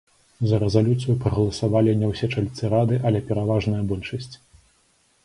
[0.51, 4.35] За рэзалюцыю прагаласавалі не ўсе чальцы рады, але пераважная большасць.